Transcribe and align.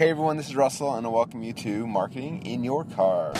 Hey 0.00 0.08
everyone, 0.08 0.38
this 0.38 0.48
is 0.48 0.56
Russell, 0.56 0.94
and 0.94 1.06
I 1.06 1.10
welcome 1.10 1.42
you 1.42 1.52
to 1.52 1.86
Marketing 1.86 2.40
in 2.46 2.64
Your 2.64 2.84
Car. 2.86 3.34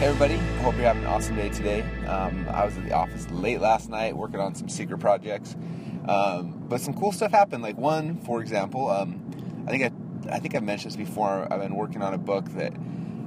Hey 0.00 0.06
everybody, 0.06 0.34
I 0.34 0.62
hope 0.62 0.74
you're 0.74 0.82
having 0.82 1.04
an 1.04 1.08
awesome 1.08 1.36
day 1.36 1.50
today. 1.50 1.82
Um, 2.08 2.48
I 2.50 2.64
was 2.64 2.76
at 2.76 2.84
the 2.84 2.92
office 2.92 3.30
late 3.30 3.60
last 3.60 3.90
night 3.90 4.16
working 4.16 4.40
on 4.40 4.56
some 4.56 4.68
secret 4.68 4.98
projects, 4.98 5.54
um, 6.08 6.64
but 6.68 6.80
some 6.80 6.94
cool 6.94 7.12
stuff 7.12 7.30
happened. 7.30 7.62
Like 7.62 7.78
one, 7.78 8.16
for 8.22 8.40
example, 8.40 8.90
um, 8.90 9.64
I 9.68 9.70
think 9.70 9.84
I, 9.84 10.34
I 10.34 10.40
think 10.40 10.56
I've 10.56 10.64
mentioned 10.64 10.94
this 10.94 10.96
before. 10.96 11.46
I've 11.52 11.60
been 11.60 11.76
working 11.76 12.02
on 12.02 12.12
a 12.12 12.18
book 12.18 12.46
that 12.54 12.74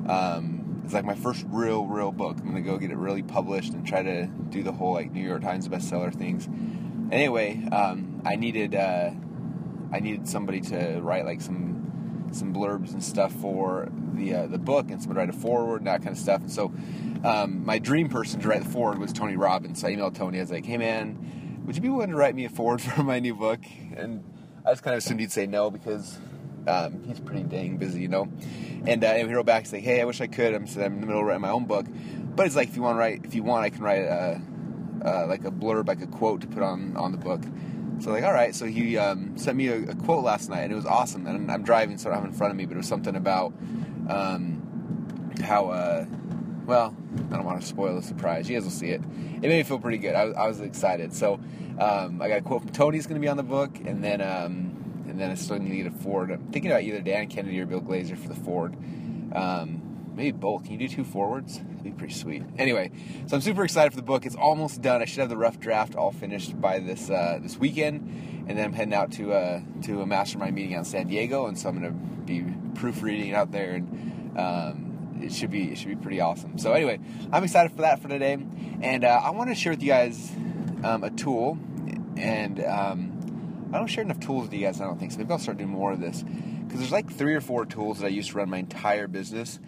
um, 0.09 0.84
is 0.86 0.91
like 0.93 1.05
my 1.05 1.16
first 1.16 1.45
real, 1.48 1.86
real 1.86 2.11
book. 2.11 2.38
I'm 2.41 2.48
gonna 2.48 2.59
go 2.59 2.77
get 2.77 2.91
it 2.91 2.98
really 2.98 3.23
published 3.23 3.71
and 3.71 3.88
try 3.88 4.04
to 4.04 4.25
do 4.25 4.61
the 4.61 4.73
whole 4.73 4.91
like 4.91 5.14
New 5.14 5.25
York 5.25 5.41
Times 5.41 5.70
bestseller 5.70 6.14
things. 6.14 6.50
Anyway, 7.14 7.66
um, 7.71 8.21
I 8.25 8.36
needed. 8.36 8.75
Uh, 8.75 9.11
I 9.92 10.00
needed 10.00 10.28
somebody 10.28 10.62
to 10.62 11.00
write 11.02 11.25
like 11.25 11.42
some 11.42 11.78
some 12.32 12.54
blurbs 12.54 12.92
and 12.92 13.04
stuff 13.04 13.32
for 13.34 13.89
the 14.14 14.36
uh, 14.36 14.48
the 14.48 14.57
book 14.57 14.89
and 14.89 15.02
somebody 15.02 15.28
to 15.28 15.28
write 15.28 15.30
a 15.30 15.39
forward 15.39 15.78
and 15.78 15.88
that 15.88 16.02
kind 16.02 16.16
of 16.16 16.18
stuff. 16.18 16.42
And 16.42 16.52
so 16.52 16.71
um, 17.24 17.66
my 17.66 17.80
dream 17.80 18.10
person 18.10 18.39
to 18.42 18.47
write 18.47 18.64
the 18.64 18.70
forward 18.70 19.00
was 19.00 19.14
Tony 19.14 19.36
Robbins. 19.36 19.82
So 19.82 19.88
I 19.88 19.96
emailed 19.96 20.16
Tony. 20.16 20.39
I 20.39 20.42
was 20.42 20.52
like, 20.52 20.66
"Hey 20.66 20.78
man, 20.78 21.61
would 21.66 21.75
you 21.75 21.82
be 21.82 21.89
willing 21.89 22.11
to 22.11 22.16
write 22.16 22.36
me 22.36 22.46
a 22.46 22.50
forward 22.50 22.82
for 22.82 23.04
my 23.04 23.20
new 23.20 23.36
book?" 23.36 23.61
And 23.96 24.24
I 24.66 24.71
just 24.71 24.84
kind 24.84 24.94
of 24.94 25.00
assumed 25.00 25.20
he'd 25.20 25.32
say 25.32 25.47
no 25.47 25.71
because 25.71 26.18
um, 26.68 27.04
he's 27.04 27.19
pretty 27.19 27.44
dang 27.44 27.78
busy, 27.78 28.02
you 28.02 28.10
know. 28.10 28.28
And, 28.86 29.04
uh, 29.04 29.08
and 29.08 29.28
he 29.28 29.33
wrote 29.33 29.46
back 29.46 29.66
saying, 29.66 29.83
"Hey, 29.83 30.02
I 30.02 30.06
wish 30.06 30.22
I 30.22 30.28
could. 30.28 30.54
I'm, 30.54 30.66
I'm 30.75 30.94
in 30.94 31.02
the 31.02 31.08
middle 31.08 31.22
of 31.22 31.28
writing 31.28 31.42
my 31.42 31.50
own 31.50 31.66
book, 31.66 31.86
but 32.36 32.45
it's 32.45 32.56
like 32.56 32.69
if 32.69 32.75
you 32.75 32.81
want 32.81 32.95
to 32.95 33.00
write, 33.00 33.22
if 33.23 33.33
you 33.33 33.44
want, 33.44 33.64
I 33.64 33.69
can 33.69 33.81
write 33.81 34.03
a, 34.03 34.42
like 35.28 35.45
a 35.45 35.52
blurb, 35.52 35.88
like 35.88 36.02
a 36.02 36.08
quote 36.08 36.42
to 36.42 36.47
put 36.47 36.61
on 36.64 36.95
on 36.97 37.11
the 37.11 37.17
book." 37.17 37.42
So 38.00 38.11
like, 38.11 38.23
all 38.23 38.33
right. 38.33 38.53
So 38.53 38.66
he 38.66 38.97
um, 38.97 39.38
sent 39.38 39.58
me 39.58 39.67
a, 39.67 39.89
a, 39.89 39.95
quote 39.95 40.23
last 40.23 40.50
night, 40.50 40.61
and 40.61 40.72
it 40.72 40.75
was 40.75 40.86
awesome. 40.86 41.25
And 41.28 41.52
I'm 41.52 41.64
driving, 41.64 41.97
so 41.97 42.11
I 42.11 42.16
have 42.16 42.25
in 42.25 42.31
front 42.31 42.52
of 42.52 42.58
me, 42.58 42.66
but 42.66 42.73
it 42.73 42.78
was 42.78 42.88
something 42.88 43.16
about 43.16 43.53
um, 44.09 45.33
how. 45.44 45.69
Uh, 45.69 46.05
well, 46.66 46.94
I 47.31 47.38
don't 47.38 47.45
want 47.45 47.61
to 47.61 47.67
spoil 47.67 47.95
the 47.95 48.02
surprise. 48.02 48.49
You 48.49 48.57
guys 48.57 48.66
will 48.66 48.72
see 48.72 48.89
it. 48.89 49.02
It 49.02 49.41
made 49.41 49.49
me 49.49 49.63
feel 49.63 49.80
pretty 49.80 49.99
good. 49.99 50.16
I, 50.16 50.23
I 50.23 50.47
was 50.47 50.59
excited. 50.59 51.13
So 51.13 51.39
um, 51.80 52.22
I 52.22 52.27
got 52.27 52.39
a 52.39 52.41
quote 52.41 52.63
from 52.63 52.72
Tony's 52.72 53.07
going 53.07 53.19
to 53.19 53.25
be 53.25 53.30
on 53.30 53.38
the 53.38 53.44
book, 53.44 53.80
and 53.85 54.03
then 54.03 54.22
um, 54.22 55.05
and 55.07 55.19
then 55.19 55.31
I 55.31 55.35
still 55.35 55.57
need 55.57 55.88
a 55.88 55.91
Ford. 55.91 56.31
I'm 56.31 56.47
thinking 56.52 56.72
about 56.72 56.83
either 56.83 57.02
Dan 57.02 57.27
Kennedy 57.27 57.59
or 57.61 57.66
Bill 57.66 57.81
Glazer 57.81 58.17
for 58.17 58.27
the 58.27 58.35
Ford. 58.35 58.75
Um, 59.33 59.86
maybe 60.17 60.31
both. 60.31 60.63
Can 60.63 60.73
you 60.73 60.79
do 60.79 60.87
two 60.87 61.03
forwards? 61.03 61.59
That'd 61.59 61.83
be 61.83 61.91
pretty 61.91 62.15
sweet. 62.15 62.43
Anyway, 62.57 62.91
so 63.27 63.35
I'm 63.35 63.41
super 63.41 63.63
excited 63.63 63.91
for 63.91 63.97
the 63.97 64.03
book. 64.03 64.25
It's 64.25 64.35
almost 64.35 64.81
done. 64.81 65.01
I 65.01 65.05
should 65.05 65.19
have 65.19 65.29
the 65.29 65.37
rough 65.37 65.59
draft 65.59 65.95
all 65.95 66.11
finished 66.11 66.59
by 66.59 66.79
this 66.79 67.09
uh, 67.09 67.39
this 67.41 67.57
weekend, 67.57 68.45
and 68.47 68.57
then 68.57 68.65
I'm 68.65 68.73
heading 68.73 68.95
out 68.95 69.11
to 69.13 69.31
uh, 69.31 69.61
to 69.83 70.01
a 70.01 70.05
mastermind 70.05 70.55
meeting 70.55 70.75
out 70.75 70.88
San 70.88 71.07
Diego, 71.07 71.45
and 71.45 71.57
so 71.57 71.69
I'm 71.69 71.79
going 71.79 71.93
to 71.93 72.23
be 72.25 72.43
proofreading 72.73 73.33
out 73.33 73.51
there, 73.51 73.75
and 73.75 74.38
um, 74.38 75.19
it 75.21 75.31
should 75.31 75.51
be 75.51 75.71
it 75.71 75.77
should 75.77 75.89
be 75.89 75.95
pretty 75.95 76.19
awesome. 76.19 76.57
So 76.57 76.73
anyway, 76.73 76.99
I'm 77.31 77.43
excited 77.43 77.71
for 77.71 77.83
that 77.83 78.01
for 78.01 78.09
today, 78.09 78.38
and 78.81 79.05
uh, 79.05 79.21
I 79.23 79.29
want 79.29 79.49
to 79.49 79.55
share 79.55 79.71
with 79.71 79.83
you 79.83 79.89
guys 79.89 80.31
um, 80.83 81.03
a 81.03 81.11
tool, 81.11 81.59
and 82.17 82.59
um, 82.65 83.69
I 83.71 83.77
don't 83.77 83.88
share 83.88 84.03
enough 84.03 84.19
tools 84.19 84.43
with 84.43 84.53
you 84.53 84.65
guys. 84.65 84.81
I 84.81 84.85
don't 84.85 84.99
think 84.99 85.11
so. 85.11 85.19
Maybe 85.19 85.31
I'll 85.31 85.38
start 85.38 85.59
doing 85.59 85.69
more 85.69 85.91
of 85.91 85.99
this 85.99 86.23
because 86.23 86.79
there's 86.79 86.91
like 86.91 87.11
three 87.11 87.35
or 87.35 87.41
four 87.41 87.67
tools 87.67 87.99
that 87.99 88.07
I 88.07 88.09
use 88.09 88.29
to 88.29 88.38
run 88.38 88.49
my 88.49 88.57
entire 88.57 89.07
business 89.07 89.59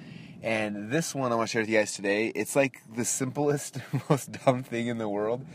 and 0.42 0.90
this 0.90 1.14
one 1.14 1.32
I 1.32 1.36
want 1.36 1.50
to 1.50 1.52
share 1.52 1.62
with 1.62 1.70
you 1.70 1.78
guys 1.78 1.94
today, 1.94 2.28
it's 2.28 2.56
like 2.56 2.82
the 2.96 3.04
simplest, 3.04 3.80
most 4.10 4.32
dumb 4.46 4.64
thing 4.64 4.88
in 4.88 4.98
the 4.98 5.10
world. 5.10 5.46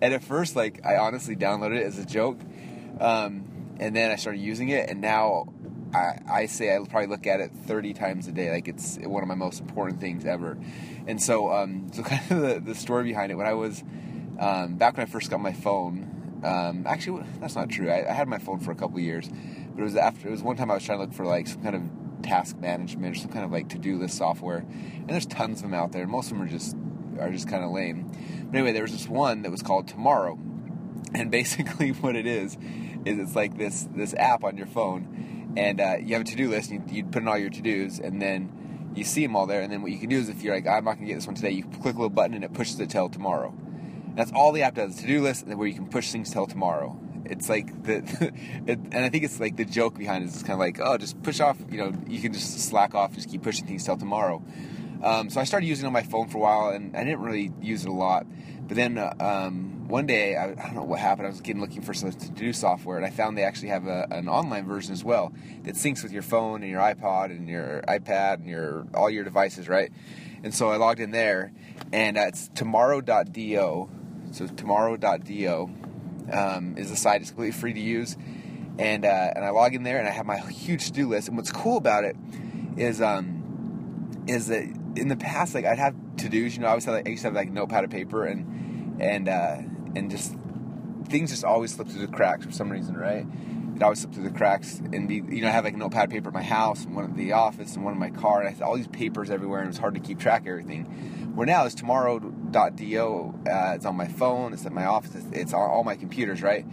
And 0.00 0.14
at 0.14 0.22
first, 0.22 0.54
like, 0.54 0.84
I 0.84 0.96
honestly 0.96 1.34
downloaded 1.34 1.78
it 1.78 1.86
as 1.86 1.98
a 1.98 2.06
joke. 2.06 2.38
Um, 3.00 3.76
and 3.80 3.94
then 3.96 4.10
I 4.10 4.16
started 4.16 4.40
using 4.40 4.68
it, 4.68 4.88
and 4.90 5.00
now 5.00 5.52
I, 5.94 6.18
I, 6.30 6.46
say 6.46 6.74
I 6.74 6.78
probably 6.78 7.08
look 7.08 7.26
at 7.26 7.40
it 7.40 7.52
30 7.66 7.94
times 7.94 8.28
a 8.28 8.32
day. 8.32 8.50
Like, 8.50 8.68
it's 8.68 8.98
one 8.98 9.22
of 9.22 9.28
my 9.28 9.34
most 9.34 9.60
important 9.60 10.00
things 10.00 10.24
ever. 10.24 10.56
And 11.06 11.20
so, 11.20 11.52
um, 11.52 11.88
so 11.92 12.02
kind 12.02 12.30
of 12.30 12.40
the, 12.40 12.60
the, 12.60 12.74
story 12.74 13.04
behind 13.04 13.32
it, 13.32 13.34
when 13.34 13.46
I 13.46 13.54
was, 13.54 13.82
um, 14.38 14.76
back 14.76 14.96
when 14.96 15.06
I 15.06 15.10
first 15.10 15.30
got 15.30 15.40
my 15.40 15.52
phone, 15.52 16.40
um, 16.44 16.84
actually, 16.86 17.24
that's 17.40 17.56
not 17.56 17.68
true. 17.68 17.90
I, 17.90 18.08
I, 18.08 18.12
had 18.12 18.28
my 18.28 18.38
phone 18.38 18.60
for 18.60 18.70
a 18.70 18.76
couple 18.76 19.00
years, 19.00 19.28
but 19.74 19.80
it 19.80 19.84
was 19.84 19.96
after, 19.96 20.28
it 20.28 20.30
was 20.30 20.42
one 20.42 20.56
time 20.56 20.70
I 20.70 20.74
was 20.74 20.84
trying 20.84 20.98
to 20.98 21.04
look 21.04 21.12
for 21.12 21.24
like 21.24 21.48
some 21.48 21.62
kind 21.62 21.74
of 21.74 21.82
task 22.22 22.56
management 22.58 23.16
or 23.16 23.18
some 23.18 23.30
kind 23.30 23.44
of 23.44 23.50
like 23.50 23.68
to-do 23.68 23.98
list 23.98 24.16
software. 24.16 24.58
And 24.58 25.08
there's 25.08 25.26
tons 25.26 25.58
of 25.58 25.62
them 25.62 25.74
out 25.74 25.92
there. 25.92 26.02
And 26.02 26.10
most 26.10 26.30
of 26.30 26.38
them 26.38 26.46
are 26.46 26.50
just 26.50 26.76
are 27.18 27.30
just 27.30 27.48
kind 27.48 27.64
of 27.64 27.70
lame. 27.70 28.10
But 28.50 28.58
anyway 28.58 28.72
there 28.72 28.82
was 28.82 28.92
this 28.92 29.08
one 29.08 29.42
that 29.42 29.50
was 29.50 29.62
called 29.62 29.88
tomorrow. 29.88 30.38
And 31.14 31.30
basically 31.30 31.90
what 31.90 32.16
it 32.16 32.26
is 32.26 32.56
is 33.04 33.18
it's 33.18 33.36
like 33.36 33.58
this 33.58 33.88
this 33.94 34.14
app 34.14 34.44
on 34.44 34.56
your 34.56 34.66
phone. 34.66 35.54
And 35.56 35.80
uh, 35.80 35.96
you 36.00 36.14
have 36.14 36.22
a 36.22 36.24
to-do 36.24 36.50
list 36.50 36.70
and 36.70 36.88
you, 36.90 36.98
you 36.98 37.04
put 37.04 37.22
in 37.22 37.28
all 37.28 37.38
your 37.38 37.50
to-dos 37.50 37.98
and 37.98 38.20
then 38.20 38.92
you 38.94 39.04
see 39.04 39.22
them 39.22 39.34
all 39.36 39.46
there. 39.46 39.62
And 39.62 39.72
then 39.72 39.82
what 39.82 39.90
you 39.90 39.98
can 39.98 40.08
do 40.08 40.18
is 40.18 40.28
if 40.28 40.42
you're 40.42 40.54
like 40.54 40.66
i'm 40.66 40.84
not 40.84 40.98
to 40.98 41.04
get 41.04 41.14
this 41.14 41.26
one 41.26 41.36
today 41.36 41.50
you 41.50 41.64
click 41.64 41.94
a 41.94 41.98
little 41.98 42.10
button 42.10 42.34
and 42.34 42.44
it 42.44 42.52
pushes 42.52 42.78
it 42.80 42.90
till 42.90 43.08
tomorrow. 43.08 43.54
That's 44.14 44.32
all 44.32 44.52
the 44.52 44.62
app 44.62 44.74
does. 44.74 44.96
To-do 44.96 45.22
list 45.22 45.46
where 45.46 45.68
you 45.68 45.74
can 45.74 45.86
push 45.88 46.10
things 46.10 46.30
till 46.30 46.46
tomorrow 46.46 46.98
it's 47.28 47.48
like 47.48 47.82
the, 47.84 47.96
it, 48.66 48.78
and 48.78 49.04
I 49.04 49.08
think 49.08 49.24
it's 49.24 49.40
like 49.40 49.56
the 49.56 49.64
joke 49.64 49.96
behind 49.96 50.24
it 50.24 50.34
is 50.34 50.42
kind 50.42 50.54
of 50.54 50.58
like, 50.58 50.78
oh, 50.80 50.98
just 50.98 51.22
push 51.22 51.40
off. 51.40 51.58
You 51.70 51.78
know, 51.78 51.92
you 52.06 52.20
can 52.20 52.32
just 52.32 52.58
slack 52.68 52.94
off, 52.94 53.14
just 53.14 53.28
keep 53.28 53.42
pushing 53.42 53.66
things 53.66 53.84
till 53.84 53.96
tomorrow. 53.96 54.42
Um, 55.02 55.30
so 55.30 55.40
I 55.40 55.44
started 55.44 55.66
using 55.66 55.84
it 55.84 55.88
on 55.88 55.92
my 55.92 56.02
phone 56.02 56.28
for 56.28 56.38
a 56.38 56.40
while, 56.40 56.70
and 56.70 56.96
I 56.96 57.04
didn't 57.04 57.20
really 57.20 57.52
use 57.60 57.84
it 57.84 57.88
a 57.88 57.92
lot. 57.92 58.26
But 58.66 58.76
then 58.76 58.98
uh, 58.98 59.14
um, 59.20 59.88
one 59.88 60.06
day, 60.06 60.36
I, 60.36 60.50
I, 60.50 60.54
don't 60.54 60.74
know 60.74 60.82
what 60.82 60.98
happened. 60.98 61.26
I 61.26 61.30
was 61.30 61.40
getting 61.40 61.60
looking 61.60 61.82
for 61.82 61.94
some 61.94 62.10
to 62.10 62.30
do 62.30 62.52
software, 62.52 62.96
and 62.96 63.06
I 63.06 63.10
found 63.10 63.38
they 63.38 63.44
actually 63.44 63.68
have 63.68 63.86
a, 63.86 64.08
an 64.10 64.28
online 64.28 64.66
version 64.66 64.92
as 64.92 65.04
well 65.04 65.32
that 65.62 65.76
syncs 65.76 66.02
with 66.02 66.12
your 66.12 66.22
phone 66.22 66.62
and 66.62 66.70
your 66.70 66.80
iPod 66.80 67.26
and 67.26 67.48
your 67.48 67.82
iPad 67.88 68.34
and 68.34 68.48
your 68.48 68.86
all 68.92 69.08
your 69.08 69.24
devices, 69.24 69.68
right? 69.68 69.92
And 70.42 70.54
so 70.54 70.68
I 70.68 70.76
logged 70.76 71.00
in 71.00 71.12
there, 71.12 71.52
and 71.92 72.16
it's 72.16 72.48
tomorrow.do. 72.54 73.90
So 74.32 74.46
tomorrow.do 74.46 75.87
um, 76.32 76.76
is 76.76 76.90
a 76.90 76.96
site. 76.96 77.20
It's 77.20 77.30
completely 77.30 77.58
free 77.58 77.72
to 77.72 77.80
use, 77.80 78.16
and 78.78 79.04
uh, 79.04 79.32
and 79.34 79.44
I 79.44 79.50
log 79.50 79.74
in 79.74 79.82
there 79.82 79.98
and 79.98 80.08
I 80.08 80.10
have 80.10 80.26
my 80.26 80.38
huge 80.38 80.86
to 80.86 80.92
do 80.92 81.08
list. 81.08 81.28
And 81.28 81.36
what's 81.36 81.52
cool 81.52 81.76
about 81.76 82.04
it 82.04 82.16
is 82.76 83.00
um, 83.00 84.24
is 84.26 84.48
that 84.48 84.64
in 84.96 85.08
the 85.08 85.16
past, 85.16 85.54
like 85.54 85.64
I'd 85.64 85.78
have 85.78 85.94
to 86.18 86.28
dos. 86.28 86.54
You 86.54 86.60
know, 86.60 86.66
I 86.66 86.70
always 86.70 86.84
have 86.84 86.94
like 86.94 87.06
I 87.06 87.10
used 87.10 87.22
to 87.22 87.28
have 87.28 87.34
like 87.34 87.50
notepad 87.50 87.84
and 87.84 87.92
paper, 87.92 88.24
and 88.24 89.00
and 89.00 89.28
uh, 89.28 89.58
and 89.96 90.10
just 90.10 90.34
things 91.08 91.30
just 91.30 91.44
always 91.44 91.74
slip 91.74 91.88
through 91.88 92.06
the 92.06 92.12
cracks 92.12 92.44
for 92.44 92.52
some 92.52 92.70
reason, 92.70 92.96
right? 92.96 93.26
It 93.74 93.82
always 93.82 94.00
slip 94.00 94.12
through 94.12 94.24
the 94.24 94.36
cracks, 94.36 94.78
and 94.78 95.08
be 95.08 95.16
you 95.16 95.40
know 95.40 95.48
I 95.48 95.52
have 95.52 95.64
like 95.64 95.74
a 95.74 95.78
notepad 95.78 96.10
paper 96.10 96.28
at 96.28 96.34
my 96.34 96.42
house, 96.42 96.84
and 96.84 96.94
one 96.94 97.04
at 97.04 97.16
the 97.16 97.32
office, 97.32 97.74
and 97.74 97.84
one 97.84 97.94
in 97.94 98.00
my 98.00 98.10
car, 98.10 98.40
and 98.40 98.48
I 98.48 98.52
had 98.52 98.62
all 98.62 98.76
these 98.76 98.88
papers 98.88 99.30
everywhere, 99.30 99.60
and 99.60 99.66
it 99.66 99.70
was 99.70 99.78
hard 99.78 99.94
to 99.94 100.00
keep 100.00 100.18
track 100.18 100.42
of 100.42 100.48
everything. 100.48 100.84
Where 101.34 101.46
now 101.46 101.64
it's 101.64 101.74
tomorrow.do. 102.52 103.34
Uh, 103.50 103.72
it's 103.74 103.84
on 103.84 103.96
my 103.96 104.08
phone. 104.08 104.52
It's 104.52 104.66
at 104.66 104.72
my 104.72 104.84
office. 104.84 105.24
It's, 105.32 105.52
on 105.52 105.70
all 105.70 105.84
my 105.84 105.96
computers, 105.96 106.42
right? 106.42 106.64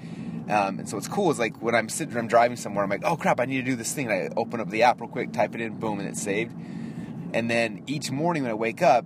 Um, 0.49 0.79
and 0.79 0.89
so 0.89 0.97
what's 0.97 1.07
cool 1.07 1.31
is 1.31 1.39
like 1.39 1.61
when 1.61 1.73
I'm 1.73 1.89
sitting, 1.89 2.15
I'm 2.17 2.27
driving 2.27 2.57
somewhere. 2.57 2.83
I'm 2.83 2.89
like, 2.89 3.03
oh 3.03 3.17
crap, 3.17 3.39
I 3.39 3.45
need 3.45 3.57
to 3.57 3.63
do 3.63 3.75
this 3.75 3.93
thing. 3.93 4.11
And 4.11 4.31
I 4.31 4.33
open 4.35 4.59
up 4.59 4.69
the 4.69 4.83
app 4.83 5.01
real 5.01 5.09
quick, 5.09 5.33
type 5.33 5.55
it 5.55 5.61
in, 5.61 5.79
boom, 5.79 5.99
and 5.99 6.07
it's 6.07 6.21
saved. 6.21 6.55
And 7.33 7.49
then 7.49 7.83
each 7.87 8.11
morning 8.11 8.43
when 8.43 8.51
I 8.51 8.55
wake 8.55 8.81
up, 8.81 9.05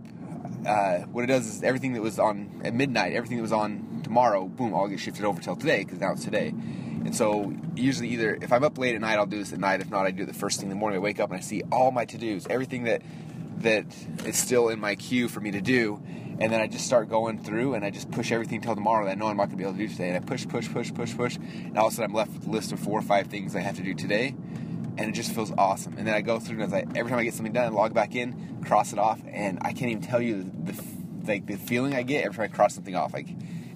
uh, 0.68 1.00
what 1.00 1.24
it 1.24 1.28
does 1.28 1.47
is 1.47 1.63
everything 1.63 1.94
that 1.94 2.02
was 2.02 2.19
on 2.19 2.62
at 2.63 2.74
midnight, 2.74 3.13
everything 3.13 3.38
that 3.38 3.44
was 3.44 3.53
on 3.53 4.02
tomorrow, 4.03 4.47
boom, 4.47 4.74
all 4.74 4.88
get 4.88 5.00
shifted 5.00 5.24
over 5.24 5.41
till 5.41 5.56
today 5.56 5.84
because 5.84 6.00
now 6.00 6.12
it's 6.12 6.25
today. 6.25 6.50
And 6.50 7.16
so 7.16 7.53
usually 7.75 8.09
either 8.09 8.38
if 8.41 8.52
I'm 8.52 8.63
up 8.66 8.78
late 8.78 8.94
at 8.94 9.02
night, 9.02 9.18
I'll 9.18 9.25
do 9.25 9.40
this 9.40 9.53
at 9.53 9.59
night. 9.59 9.79
If 9.79 9.90
not, 9.90 10.06
I 10.06 10.12
do 10.12 10.24
it 10.24 10.25
the 10.25 10.34
first 10.34 10.59
thing 10.59 10.66
in 10.66 10.69
the 10.69 10.75
morning. 10.75 10.97
I 10.97 11.02
wake 11.02 11.19
up 11.19 11.31
and 11.31 11.38
I 11.38 11.41
see 11.41 11.63
all 11.72 11.91
my 11.91 12.03
to 12.06 12.18
dos, 12.18 12.46
everything 12.50 12.84
that 12.84 13.02
that 13.62 13.86
is 14.25 14.38
still 14.38 14.70
in 14.70 14.80
my 14.80 14.96
queue 14.96 15.28
for 15.28 15.40
me 15.40 15.52
to 15.52 15.62
do. 15.62 16.02
And 16.40 16.53
then 16.53 16.62
I 16.62 16.68
just 16.68 16.86
start 16.86 17.09
going 17.09 17.44
through 17.44 17.74
and 17.74 17.84
I 17.84 17.90
just 17.90 18.09
push 18.12 18.31
everything 18.31 18.62
till 18.62 18.74
tomorrow 18.74 19.06
that 19.06 19.12
I 19.12 19.16
know 19.16 19.28
I'm 19.28 19.38
not 19.38 19.47
going 19.47 19.52
to 19.52 19.58
be 19.58 19.64
able 19.64 19.74
to 19.74 19.80
do 19.80 19.88
today. 19.90 20.09
And 20.09 20.18
I 20.18 20.25
push, 20.25 20.47
push, 20.47 20.72
push, 20.72 20.94
push, 20.94 21.16
push. 21.16 21.36
And 21.36 21.78
all 21.78 21.88
of 21.88 21.94
a 21.94 21.96
sudden 21.97 22.12
I'm 22.12 22.16
left 22.16 22.31
with 22.34 22.47
a 22.47 22.50
list 22.50 22.72
of 22.72 22.80
four 22.80 22.97
or 22.97 23.02
five 23.02 23.28
things 23.28 23.56
I 23.56 23.59
have 23.59 23.76
to 23.76 23.84
do 23.84 23.94
today. 23.94 24.35
And 24.97 25.02
it 25.02 25.11
just 25.11 25.34
feels 25.34 25.52
awesome. 25.58 25.97
And 25.97 26.08
then 26.08 26.14
I 26.14 26.22
go 26.22 26.40
through 26.40 26.64
and 26.64 26.73
every 26.97 27.09
time 27.09 27.20
I 27.20 27.23
get 27.23 27.34
something 27.34 27.53
done, 27.53 27.66
I 27.66 27.70
log 27.70 27.94
back 27.94 28.16
in, 28.16 28.59
cross 28.66 28.94
it 28.94 29.00
off. 29.00 29.22
And 29.28 29.59
I 29.61 29.73
can't 29.73 29.91
even 29.91 30.03
tell 30.03 30.22
you 30.22 30.44
the, 30.44 30.72
the 30.72 30.84
like 31.28 31.46
the 31.46 31.58
feeling 31.58 31.94
I 31.94 32.03
get 32.03 32.26
every 32.26 32.35
time 32.35 32.46
I 32.46 32.56
cross 32.56 32.73
something 32.73 32.96
off. 32.96 33.14
Like 33.14 33.28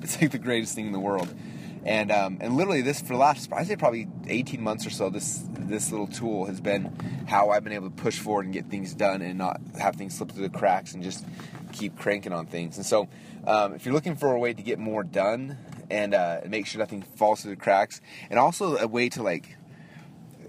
it's 0.02 0.20
like 0.22 0.32
the 0.32 0.40
greatest 0.40 0.76
thing 0.76 0.88
in 0.88 0.94
the 0.94 1.00
world. 1.00 1.34
And 1.86 2.12
um, 2.12 2.38
and 2.40 2.56
literally 2.56 2.82
this 2.82 3.02
for 3.02 3.10
the 3.10 3.18
last 3.18 3.52
I 3.52 3.64
say 3.64 3.76
probably 3.76 4.08
18 4.28 4.62
months 4.62 4.88
or 4.88 4.90
so 4.90 5.10
this 5.10 5.44
this 5.54 5.92
little 5.92 6.08
tool 6.08 6.46
has 6.46 6.62
been 6.62 7.26
how 7.28 7.50
I've 7.50 7.64
been 7.64 7.74
able 7.74 7.90
to 7.90 7.96
push 7.96 8.20
forward 8.20 8.46
and 8.46 8.54
get 8.54 8.68
things 8.68 8.94
done 8.94 9.22
and 9.22 9.38
not 9.38 9.60
have 9.80 9.96
things 9.96 10.16
slip 10.18 10.32
through 10.32 10.48
the 10.48 10.58
cracks 10.58 10.94
and 10.94 11.04
just 11.04 11.26
keep 11.74 11.98
cranking 11.98 12.32
on 12.32 12.46
things. 12.46 12.78
And 12.78 12.86
so 12.86 13.10
um, 13.46 13.74
if 13.74 13.86
you're 13.86 13.94
looking 13.94 14.16
for 14.16 14.32
a 14.32 14.40
way 14.40 14.54
to 14.54 14.62
get 14.62 14.80
more 14.80 15.04
done 15.04 15.58
and 15.90 16.14
uh, 16.14 16.42
make 16.48 16.68
sure 16.68 16.80
nothing 16.80 17.02
falls 17.02 17.42
through 17.42 17.52
the 17.52 17.62
cracks 17.62 18.00
and 18.30 18.40
also 18.40 18.78
a 18.78 18.88
way 18.88 19.10
to 19.10 19.24
like 19.24 19.58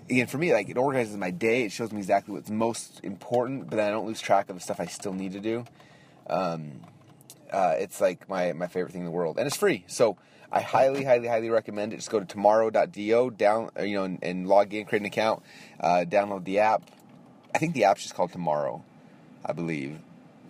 again 0.09 0.27
for 0.27 0.39
me 0.39 0.53
like 0.53 0.69
it 0.69 0.77
organizes 0.77 1.17
my 1.17 1.33
day. 1.33 1.65
It 1.65 1.73
shows 1.73 1.91
me 1.91 1.99
exactly 1.99 2.33
what's 2.33 2.51
most 2.51 3.01
important 3.03 3.71
but 3.71 3.77
then 3.77 3.89
I 3.89 3.91
don't 3.91 4.07
lose 4.07 4.21
track 4.21 4.51
of 4.51 4.57
the 4.57 4.63
stuff 4.63 4.79
I 4.79 4.87
still 4.87 5.13
need 5.15 5.33
to 5.33 5.41
do. 5.41 5.65
Um, 6.29 6.81
uh, 7.53 7.77
it's 7.79 8.01
like 8.01 8.29
my, 8.29 8.53
my 8.53 8.67
favorite 8.67 8.93
thing 8.93 9.03
in 9.03 9.07
the 9.07 9.13
world. 9.13 9.39
And 9.39 9.47
it's 9.47 9.57
free. 9.57 9.85
So 9.87 10.17
I 10.55 10.61
highly, 10.61 11.03
highly, 11.03 11.27
highly 11.27 11.51
recommend 11.51 11.93
it. 11.93 11.97
Just 11.97 12.11
go 12.11 12.21
to 12.21 12.25
tomorrow.do, 12.25 13.33
down, 13.33 13.71
uh, 13.77 13.83
you 13.83 13.97
know, 13.97 14.05
and, 14.05 14.21
and 14.23 14.47
log 14.47 14.73
in, 14.73 14.85
create 14.85 15.03
an 15.03 15.07
account, 15.07 15.43
uh, 15.81 16.05
download 16.07 16.45
the 16.45 16.61
app. 16.61 16.89
I 17.53 17.59
think 17.59 17.75
the 17.75 17.85
app's 17.85 18.03
just 18.03 18.15
called 18.15 18.31
Tomorrow, 18.31 18.85
I 19.45 19.53
believe. 19.53 19.99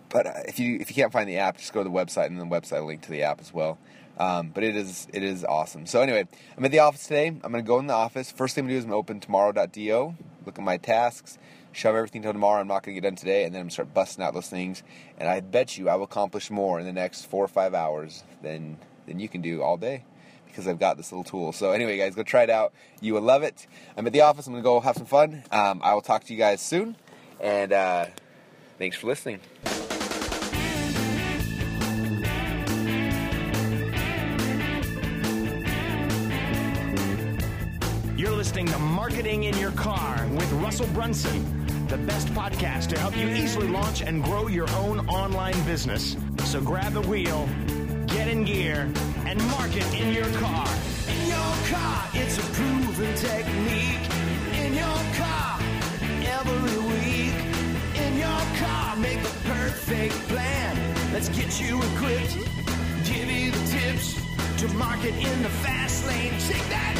But 0.09 0.27
uh, 0.27 0.33
if 0.47 0.59
you 0.59 0.77
if 0.79 0.91
you 0.91 0.95
can't 0.95 1.11
find 1.11 1.27
the 1.27 1.37
app, 1.39 1.57
just 1.57 1.73
go 1.73 1.83
to 1.83 1.89
the 1.89 1.95
website 1.95 2.27
and 2.27 2.39
the 2.39 2.45
website 2.45 2.85
link 2.85 3.01
to 3.01 3.09
the 3.09 3.23
app 3.23 3.41
as 3.41 3.51
well. 3.51 3.79
Um, 4.19 4.51
but 4.53 4.63
it 4.63 4.75
is 4.75 5.07
it 5.11 5.23
is 5.23 5.43
awesome. 5.43 5.87
So 5.87 6.01
anyway, 6.01 6.27
I'm 6.55 6.63
at 6.63 6.71
the 6.71 6.79
office 6.79 7.07
today. 7.07 7.27
I'm 7.27 7.39
gonna 7.39 7.63
go 7.63 7.79
in 7.79 7.87
the 7.87 7.93
office. 7.93 8.31
First 8.31 8.53
thing 8.53 8.65
I'm 8.65 8.67
gonna 8.67 8.75
do 8.75 8.77
is 8.77 8.83
I'm 8.83 8.91
gonna 8.91 8.99
open 8.99 9.19
tomorrow.do, 9.19 10.15
look 10.45 10.59
at 10.59 10.63
my 10.63 10.77
tasks, 10.77 11.39
shove 11.71 11.95
everything 11.95 12.21
till 12.21 12.31
tomorrow. 12.31 12.61
I'm 12.61 12.67
not 12.67 12.83
gonna 12.83 12.93
get 12.93 13.03
done 13.03 13.15
today, 13.15 13.43
and 13.43 13.55
then 13.55 13.61
I'm 13.61 13.65
gonna 13.65 13.71
start 13.71 13.93
busting 13.95 14.23
out 14.23 14.35
those 14.35 14.49
things. 14.49 14.83
And 15.17 15.27
I 15.27 15.39
bet 15.39 15.79
you 15.79 15.89
I 15.89 15.95
will 15.95 16.05
accomplish 16.05 16.51
more 16.51 16.79
in 16.79 16.85
the 16.85 16.93
next 16.93 17.25
four 17.25 17.43
or 17.43 17.49
five 17.49 17.73
hours 17.73 18.23
than 18.43 18.77
than 19.07 19.19
you 19.19 19.29
can 19.29 19.41
do 19.41 19.61
all 19.61 19.77
day 19.77 20.03
because 20.47 20.67
I've 20.67 20.79
got 20.79 20.95
this 20.95 21.11
little 21.11 21.25
tool. 21.25 21.51
So 21.51 21.71
anyway, 21.71 21.97
guys, 21.97 22.15
go 22.15 22.23
try 22.23 22.43
it 22.43 22.49
out. 22.49 22.73
You 23.01 23.13
will 23.13 23.21
love 23.21 23.43
it. 23.43 23.67
I'm 23.97 24.07
at 24.07 24.13
the 24.13 24.21
office. 24.21 24.47
I'm 24.47 24.53
gonna 24.53 24.63
go 24.63 24.79
have 24.79 24.95
some 24.95 25.05
fun. 25.05 25.43
Um, 25.51 25.81
I 25.83 25.93
will 25.93 26.01
talk 26.01 26.23
to 26.25 26.33
you 26.33 26.39
guys 26.39 26.61
soon, 26.61 26.95
and 27.41 27.73
uh, 27.73 28.05
thanks 28.79 28.95
for 28.97 29.07
listening. 29.07 29.41
You're 38.17 38.31
listening 38.31 38.67
to 38.67 38.79
Marketing 38.79 39.43
in 39.43 39.57
Your 39.57 39.71
Car 39.71 40.25
with 40.31 40.49
Russell 40.53 40.87
Brunson, 40.87 41.87
the 41.87 41.97
best 41.97 42.27
podcast 42.29 42.87
to 42.87 42.99
help 42.99 43.17
you 43.17 43.27
easily 43.27 43.67
launch 43.67 44.01
and 44.01 44.23
grow 44.23 44.47
your 44.47 44.69
own 44.71 45.07
online 45.09 45.61
business. 45.65 46.15
So 46.45 46.61
grab 46.61 46.93
the 46.93 47.01
wheel, 47.01 47.47
in 48.35 48.43
gear, 48.43 48.89
and 49.25 49.39
market 49.47 49.85
in 49.93 50.11
your 50.13 50.29
car. 50.39 50.67
In 51.07 51.27
your 51.27 51.53
car, 51.71 52.09
it's 52.13 52.37
a 52.37 52.45
proven 52.57 53.13
technique. 53.15 54.05
In 54.61 54.73
your 54.73 55.01
car, 55.21 55.59
every 56.37 56.77
week. 56.91 57.35
In 57.95 58.17
your 58.17 58.43
car, 58.61 58.95
make 58.97 59.21
the 59.23 59.35
perfect 59.49 60.15
plan. 60.27 60.75
Let's 61.13 61.29
get 61.29 61.61
you 61.61 61.77
equipped, 61.77 62.35
give 63.05 63.31
you 63.31 63.51
the 63.51 63.65
tips 63.67 64.21
to 64.59 64.67
market 64.75 65.13
in 65.13 65.41
the 65.41 65.53
fast 65.63 66.05
lane. 66.07 66.33
Take 66.39 66.67
that 66.69 66.95